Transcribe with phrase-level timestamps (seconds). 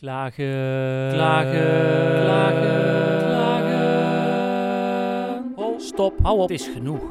[0.00, 4.72] Klagen, klagen, klagen, klagen.
[5.54, 7.02] Oh, stop, hou op, het is genoeg.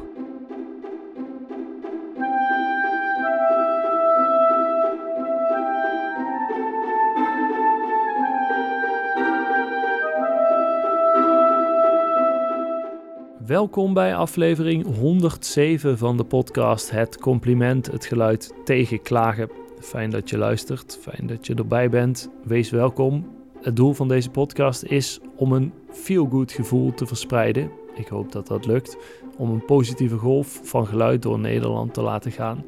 [13.46, 19.67] Welkom bij aflevering 107 van de podcast Het Compliment, het geluid tegen klagen.
[19.80, 22.30] Fijn dat je luistert, fijn dat je erbij bent.
[22.44, 23.26] Wees welkom.
[23.60, 27.70] Het doel van deze podcast is om een feel-good gevoel te verspreiden.
[27.94, 28.96] Ik hoop dat dat lukt.
[29.36, 32.64] Om een positieve golf van geluid door Nederland te laten gaan.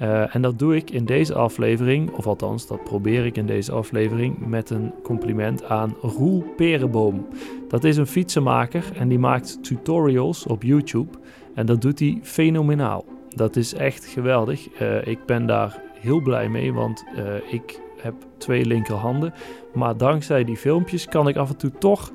[0.00, 3.72] Uh, en dat doe ik in deze aflevering, of althans, dat probeer ik in deze
[3.72, 7.26] aflevering met een compliment aan Roel Perenboom.
[7.68, 11.18] Dat is een fietsenmaker en die maakt tutorials op YouTube.
[11.54, 13.04] En dat doet hij fenomenaal.
[13.28, 14.80] Dat is echt geweldig.
[14.80, 19.34] Uh, ik ben daar heel blij mee, want uh, ik heb twee linkerhanden.
[19.74, 22.12] Maar dankzij die filmpjes kan ik af en toe toch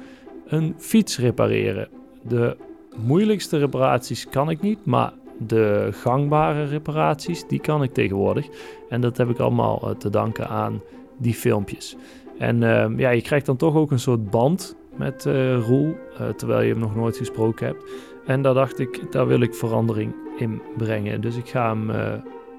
[0.47, 1.87] een fiets repareren.
[2.21, 2.57] De
[2.97, 8.47] moeilijkste reparaties kan ik niet, maar de gangbare reparaties, die kan ik tegenwoordig.
[8.89, 10.81] En dat heb ik allemaal uh, te danken aan
[11.17, 11.95] die filmpjes.
[12.37, 15.95] En uh, ja, je krijgt dan toch ook een soort band met uh, Roel,
[16.35, 17.83] terwijl je hem nog nooit gesproken hebt.
[18.25, 21.21] En daar dacht ik, daar wil ik verandering in brengen.
[21.21, 21.91] Dus ik ga hem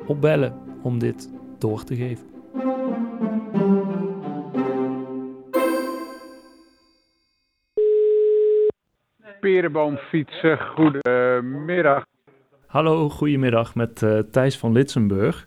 [0.07, 2.29] opbellen om dit door te geven.
[9.41, 12.05] Perenboomfietsen, goedemiddag.
[12.67, 15.47] Hallo, goedemiddag met uh, Thijs van Litsenburg.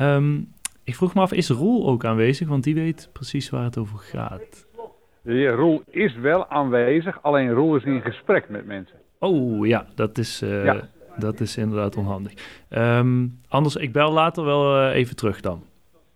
[0.00, 0.52] Um,
[0.84, 2.48] ik vroeg me af, is Roel ook aanwezig?
[2.48, 4.66] Want die weet precies waar het over gaat.
[5.22, 8.96] Ja, Roel is wel aanwezig, alleen Roel is in gesprek met mensen.
[9.18, 10.88] Oh ja, dat is, uh, ja.
[11.16, 12.32] Dat is inderdaad onhandig.
[12.70, 15.64] Um, anders, ik bel later wel uh, even terug dan.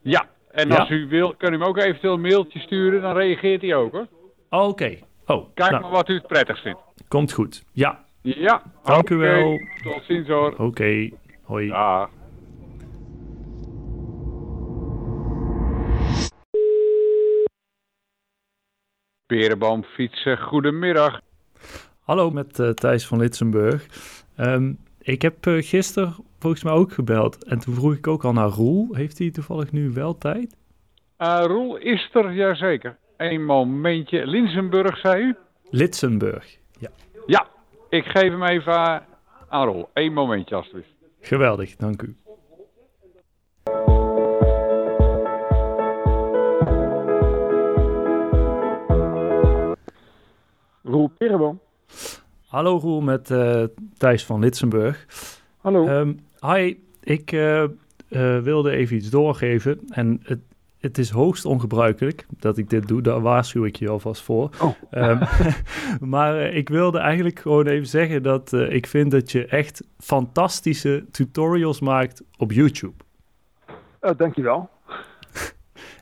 [0.00, 3.62] Ja, en als u wil, kun u hem ook eventueel een mailtje sturen, dan reageert
[3.62, 4.06] hij ook hoor.
[4.50, 4.64] Oké.
[4.64, 5.02] Okay.
[5.26, 5.82] Oh, Kijk nou.
[5.82, 6.80] maar wat u het prettigst vindt.
[7.08, 7.64] Komt goed.
[7.72, 8.04] Ja.
[8.22, 8.62] Ja.
[8.84, 9.16] Dank okay.
[9.16, 9.60] u wel.
[9.82, 10.50] Tot ziens hoor.
[10.52, 10.62] Oké.
[10.62, 11.12] Okay.
[11.42, 11.66] Hoi.
[11.66, 12.08] Ja.
[19.26, 21.20] Perenboomfietsen, goedemiddag.
[22.00, 23.86] Hallo, met uh, Thijs van Litsenburg.
[24.36, 28.32] Um, ik heb uh, gisteren volgens mij ook gebeld en toen vroeg ik ook al
[28.32, 28.94] naar Roel.
[28.94, 30.56] Heeft hij toevallig nu wel tijd?
[31.18, 32.96] Uh, Roel is er, jazeker.
[33.16, 34.26] Een momentje.
[34.26, 35.36] Linsenburg, zei u?
[35.70, 36.90] Litsenburg, ja.
[37.26, 37.46] Ja,
[37.88, 39.02] ik geef hem even
[39.48, 39.88] aan Roel.
[39.92, 40.94] Eén momentje, alstublieft.
[41.20, 42.16] Geweldig, dank u.
[52.56, 53.64] Hallo Roel, met uh,
[53.96, 55.06] Thijs van Litsenburg.
[55.60, 55.88] Hallo.
[55.88, 57.62] Um, hi, ik uh,
[58.08, 59.80] uh, wilde even iets doorgeven.
[59.88, 60.38] En het,
[60.78, 63.02] het is hoogst ongebruikelijk dat ik dit doe.
[63.02, 64.50] Daar waarschuw ik je alvast voor.
[64.60, 64.74] Oh.
[64.90, 65.18] Um,
[66.14, 71.80] maar ik wilde eigenlijk gewoon even zeggen dat ik vind dat je echt fantastische tutorials
[71.80, 73.04] maakt op YouTube.
[74.00, 74.68] Uh, dankjewel.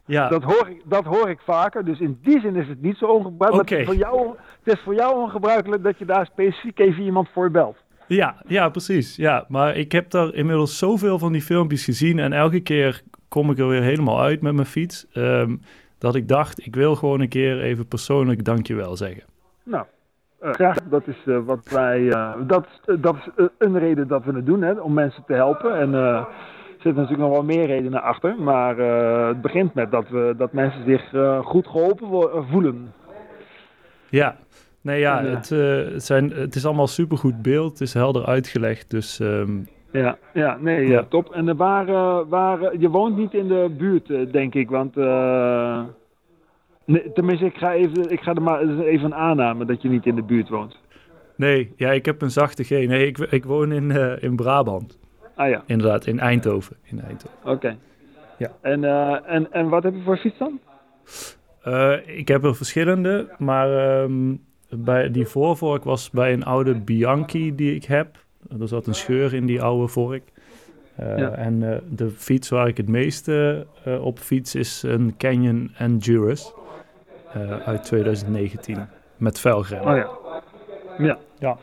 [0.06, 0.28] Ja.
[0.28, 1.84] Dat, hoor ik, dat hoor ik vaker.
[1.84, 3.70] Dus in die zin is het niet zo ongebruikelijk.
[3.70, 3.84] Okay.
[3.84, 7.76] Voor jou, het is voor jou ongebruikelijk dat je daar specifiek even iemand voor belt.
[8.06, 9.16] Ja, ja, precies.
[9.16, 12.18] Ja, maar ik heb daar inmiddels zoveel van die filmpjes gezien.
[12.18, 15.06] En elke keer kom ik er weer helemaal uit met mijn fiets.
[15.14, 15.60] Um,
[15.98, 19.22] dat ik dacht, ik wil gewoon een keer even persoonlijk dankjewel zeggen.
[19.62, 19.84] Nou,
[20.42, 20.76] uh, graag.
[20.90, 22.00] Dat is uh, wat wij.
[22.00, 22.66] Uh, dat,
[23.00, 25.78] dat is een reden dat we het doen, hè, om mensen te helpen.
[25.78, 25.90] En
[26.84, 28.34] zitten natuurlijk nog wel meer redenen achter.
[28.38, 32.08] Maar uh, het begint met dat, we, dat mensen zich uh, goed geholpen
[32.50, 32.92] voelen.
[34.08, 34.36] Ja,
[34.80, 37.70] nee ja, het, het, zijn, het is allemaal supergoed beeld.
[37.70, 39.18] Het is helder uitgelegd, dus...
[39.18, 39.68] Um...
[39.92, 41.04] Ja, ja, nee, ja.
[41.08, 41.32] top.
[41.32, 41.86] En waar,
[42.28, 44.94] waar, je woont niet in de buurt, denk ik, want...
[46.84, 50.06] Nee, tenminste, ik ga, even, ik ga er maar even een aanname dat je niet
[50.06, 50.78] in de buurt woont.
[51.36, 52.70] Nee, ja, ik heb een zachte G.
[52.70, 53.90] Nee, ik, ik woon in,
[54.20, 54.98] in Brabant.
[55.34, 55.62] Ah ja.
[55.66, 56.76] Inderdaad, in Eindhoven.
[56.82, 57.38] In Eindhoven.
[57.42, 57.50] Oké.
[57.50, 57.78] Okay.
[58.38, 58.50] Ja.
[58.60, 60.60] En, uh, en, en wat heb je voor fiets dan?
[61.66, 67.54] Uh, ik heb er verschillende, maar um, bij die voorvork was bij een oude Bianchi
[67.54, 68.16] die ik heb.
[68.60, 70.22] Er zat een scheur in die oude vork.
[71.00, 71.30] Uh, ja.
[71.30, 73.66] En de fiets waar ik het meeste
[74.00, 76.52] op fiets is een Canyon Endurance
[77.64, 79.92] uit 2019 met velgremmen.
[79.92, 81.04] Oh ja.
[81.06, 81.18] Ja.
[81.38, 81.58] Ja.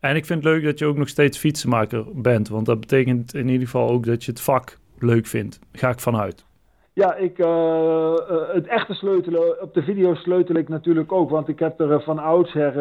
[0.00, 2.48] En ik vind het leuk dat je ook nog steeds fietsenmaker bent.
[2.48, 5.58] Want dat betekent in ieder geval ook dat je het vak leuk vindt.
[5.72, 6.44] Ga ik vanuit.
[6.92, 8.14] Ja, ik, uh, uh,
[8.52, 11.30] het echte sleutelen, op de video sleutel ik natuurlijk ook.
[11.30, 12.74] Want ik heb er van oudsher,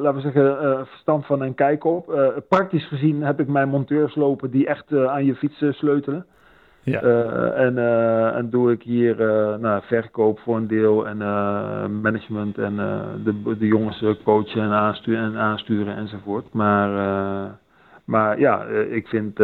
[0.00, 2.32] laten we zeggen, verstand van en kijk op.
[2.48, 6.26] praktisch gezien heb ik mijn monteurs lopen die echt aan je fiets sleutelen.
[6.86, 7.00] Ja.
[7.00, 11.18] Eh, en, eh, en doe ik hier eh, nou, verkoop voor een deel en
[12.00, 12.76] management en
[13.24, 16.52] de, de jongens coachen en aansturen, en aansturen enzovoort.
[16.52, 16.90] Maar,
[18.04, 19.40] maar ja, ik vind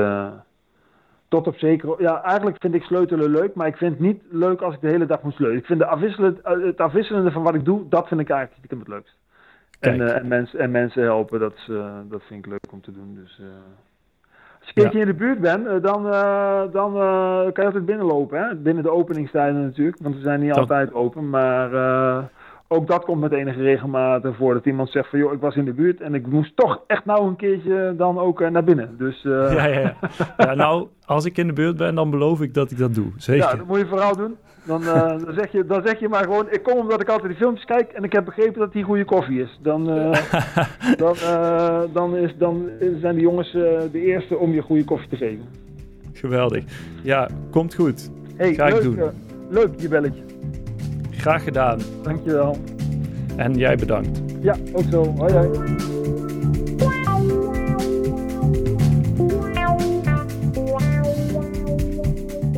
[1.28, 1.94] tot op zekere...
[1.98, 4.88] Ja, eigenlijk vind ik sleutelen leuk, maar ik vind het niet leuk als ik de
[4.88, 5.60] hele dag moet sleutelen.
[5.60, 9.16] Ik vind de het afwisselende van wat ik doe, dat vind ik eigenlijk het leukst.
[9.80, 11.56] En, en, mensen en mensen helpen, dat,
[12.08, 13.14] dat vind ik leuk om te doen.
[13.14, 13.40] Dus,
[14.62, 17.64] als je een keertje in de buurt bent, eh, dan, eh, dan eh, kan je
[17.64, 18.38] altijd binnenlopen.
[18.38, 18.54] Hè?
[18.54, 21.30] Binnen de openingstijden natuurlijk, want we zijn niet Dat- altijd open.
[21.30, 22.18] Maar eh,
[22.72, 24.54] ook dat komt met enige regelmaat voor.
[24.54, 27.04] Dat iemand zegt van, joh, ik was in de buurt en ik moest toch echt
[27.04, 28.94] nou een keertje dan ook eh, naar binnen.
[28.98, 29.94] Dus eh, Ja, ja, ja.
[30.46, 33.06] ja, nou, als ik in de buurt ben, dan beloof ik dat ik dat doe.
[33.16, 33.44] Zeker.
[33.50, 34.36] ja, dat moet je vooral doen.
[34.64, 37.28] Dan, eh, dan, zeg je, dan zeg je maar gewoon, ik kom omdat ik altijd
[37.28, 39.58] die filmpjes kijk en ik heb begrepen dat die goede koffie is.
[39.62, 39.84] Dan,
[40.96, 41.14] dan,
[41.92, 42.68] dan, is, dan
[43.00, 45.44] zijn de jongens de eerste om je goede koffie te geven.
[46.12, 46.64] Geweldig.
[47.02, 48.10] Ja, komt goed.
[48.36, 48.98] Hey, Ga ik leuk, doen.
[48.98, 49.06] eh,
[49.50, 50.22] leuk je belletje.
[51.22, 51.78] Graag gedaan.
[52.02, 52.56] Dankjewel.
[53.36, 54.20] En jij bedankt.
[54.40, 55.04] Ja, ook zo.
[55.04, 55.48] Hoi hoi.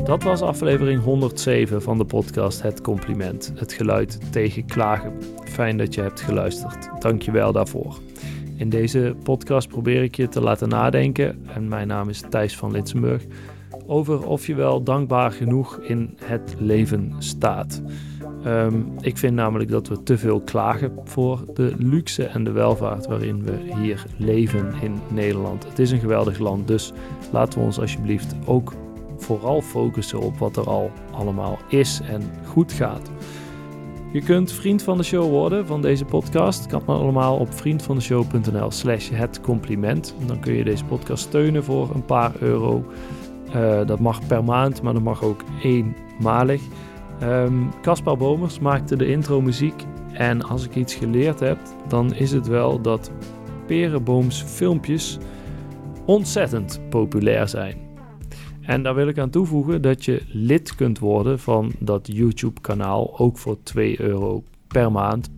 [0.05, 3.53] Dat was aflevering 107 van de podcast Het Compliment.
[3.55, 5.13] Het geluid tegen klagen.
[5.45, 6.91] Fijn dat je hebt geluisterd.
[6.99, 7.99] Dank je wel daarvoor.
[8.57, 12.71] In deze podcast probeer ik je te laten nadenken, en mijn naam is Thijs van
[12.71, 13.23] Litsenburg,
[13.87, 17.83] over of je wel dankbaar genoeg in het leven staat.
[18.45, 23.07] Ehm, ik vind namelijk dat we te veel klagen voor de luxe en de welvaart
[23.07, 25.65] waarin we hier leven in Nederland.
[25.65, 26.93] Het is een geweldig land, dus
[27.33, 28.73] laten we ons alsjeblieft ook
[29.17, 33.11] vooral focussen op wat er al allemaal is en goed gaat.
[34.13, 36.67] Je kunt vriend van de show worden van deze podcast.
[36.67, 40.15] Kan allemaal op vriendvandeshow.nl slash het compliment.
[40.27, 42.85] Dan kun je deze podcast steunen voor een paar euro.
[43.53, 46.63] Eh, dat mag per maand, maar dat mag ook eenmalig.
[47.21, 49.85] Ehm, Caspar Bomers maakte de intro muziek.
[50.13, 51.59] En als ik iets geleerd heb,
[51.89, 53.11] dan is het wel dat
[53.67, 55.19] Perenbooms filmpjes
[56.07, 57.77] ontzettend populair zijn.
[58.61, 63.39] En daar wil ik aan toevoegen dat je lid kunt worden van dat YouTube-kanaal, ook
[63.39, 65.31] voor 2 euro per maand.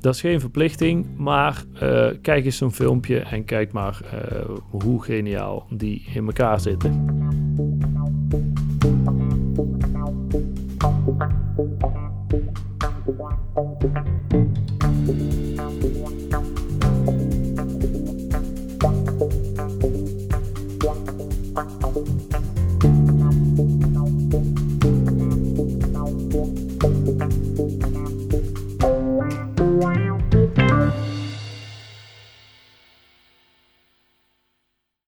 [0.00, 5.02] Dat is geen verplichting, maar eh, kijk eens zo'n filmpje en kijk maar eh, hoe
[5.02, 7.22] geniaal die in elkaar zitten.
[21.56, 22.53] うん。